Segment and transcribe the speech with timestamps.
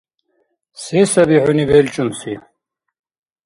[0.83, 2.33] Се саби хӀуни белчӀунси?